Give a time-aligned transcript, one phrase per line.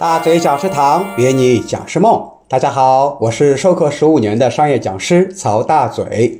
[0.00, 6.38] 大嘴讲师堂约你讲师梦，大家好，我是授课十五年的商业讲师曹大嘴。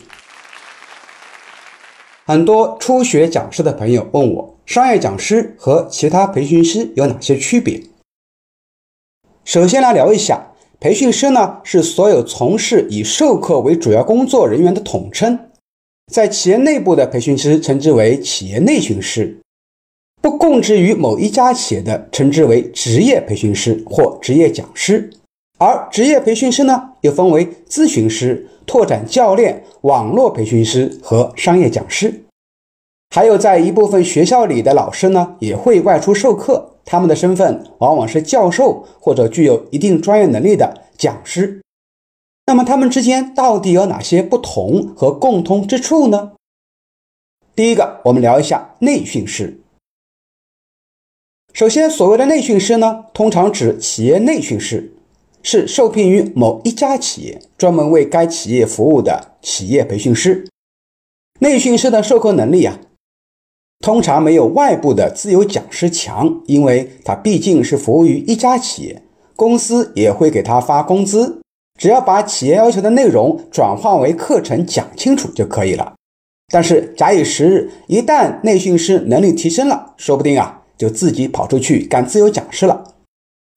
[2.24, 7.82] 很多初学讲师的朋友问我，商业讲师和其他培训师有哪些区别？
[9.44, 15.38] 首先来聊一下，培训师呢是所有从事以授课为主要工作人员的统称，
[16.10, 19.36] 在企业内部的培训师称之为企业内训师。
[20.20, 25.10] 不供职于某一家企业的，称之为职业培训师或职业讲师；
[25.58, 32.24] 而职业培训师呢，又分为咨询师、拓展教练、网络培训师和商业讲师。
[33.14, 41.62] 还有在一部分学校里的老师呢，也会外出授课，他们的身份往往是教授或者具有一定专业能力的讲师。
[42.46, 46.32] 那么他们之间到底有哪些不同和共通之处呢？
[47.56, 49.58] 第一个，我们聊一下内训师。
[51.60, 54.94] 首先，所谓的内训师呢，通常指企业内训师，
[55.42, 60.48] 是受聘于某一家企业，专门为该企业服务的企业培训师。
[61.40, 62.80] 内训师的授课能力啊，
[63.80, 69.02] 通常没有外部的自由讲师强，因为他毕竟是服务于一家企业，
[69.36, 71.42] 公司也会给他发工资，
[71.78, 75.92] 只要把企业要求的内容转化为课程讲清楚就可以了。
[76.50, 80.59] 但是假以时日，一旦内训师能力提升了，说不定啊。
[80.80, 82.94] 就自己跑出去干自由讲师了，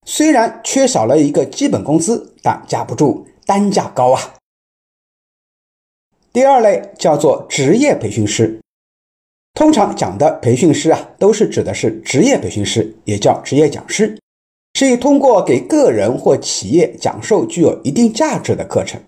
[0.05, 4.33] 虽然缺少了一个基本工资，但架不住单价高啊。
[6.33, 8.59] 第二类叫做职业培训师，
[9.53, 14.19] 通常讲的培训师啊，都是指的是职业培训师，也叫职业讲师，
[14.73, 19.01] 是以通过给个人或企业讲授具有一定价值的课程，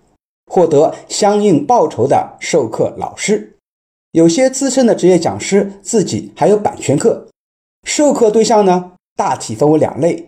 [0.45, 3.57] 获得相应报酬的授课老师。
[4.13, 7.27] 有些资深的职业讲师自己还有版权课。
[7.85, 10.27] 授课对象呢，大体分为两类，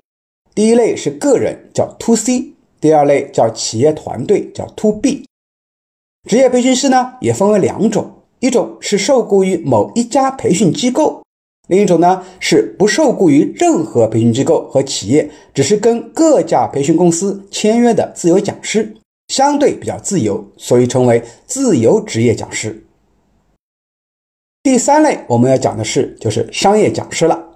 [0.53, 5.25] 第一类是个人，叫 To C；第二类叫企业团队，叫 To B。
[6.29, 11.23] 职业培训师呢，也分为两种，一种是受雇于某一家培训机构，
[11.67, 18.95] 另一种呢是不受雇于任何培训机构和企业，只是跟各家培训公司签约的自由讲师，
[19.29, 22.83] 相对比较自由，所以称为自由职业讲师。
[24.61, 27.46] 第三类我们要讲的是，就是商业讲师了。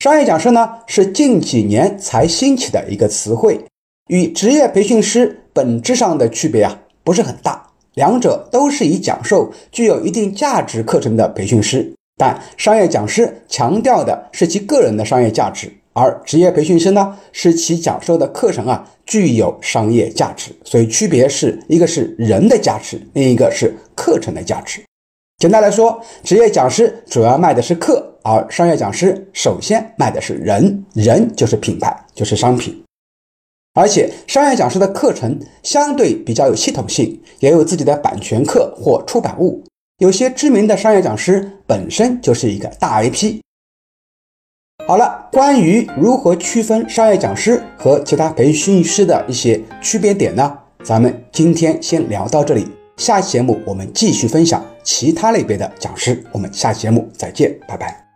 [0.00, 3.62] 商业讲师呢，是近几年才兴起的一个词汇，
[4.08, 24.80] 与职业培训师本质上的区别啊不是很大，两者都是以讲授具有一定价值课程的培训师，但商业讲师强调的是其个人的商业价值，而职业培训师呢，是其讲授的课程啊具有商业价值，所以区别是一个是人的价值，另一个是课程的价值。
[25.40, 32.84] 简单来说，职业讲师主要卖的是课，而商业讲师首先卖的是人，人就是品牌，就是商品。
[33.72, 39.64] 而且，商业讲师的课程相对比较有系统性，也有自己的版权课或出版物。
[39.96, 43.40] 有些知名的商业讲师本身就是一个大 IP。
[44.86, 50.58] 好了，关于如何区分商业讲师和其他培训师的一些区别点呢？
[50.84, 52.79] 咱们今天先聊到这里。
[53.00, 58.09] 下期节目我们继续分享其他类别的讲师，我们下期节目再见，拜拜。